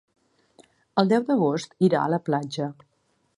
El 1.01 1.11
deu 1.11 1.27
d'agost 1.27 1.77
irà 1.89 2.01
a 2.01 2.09
la 2.15 2.21
platja. 2.31 2.71